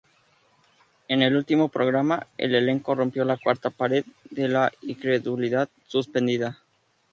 [1.09, 6.57] En el último programa, el elenco rompió "la cuarta pared" de la incredulidad suspendida.